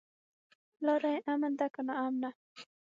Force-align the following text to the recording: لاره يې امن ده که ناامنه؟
لاره 0.85 1.09
يې 1.13 1.19
امن 1.31 1.53
ده 1.59 1.67
که 1.73 1.81
ناامنه؟ 1.87 2.29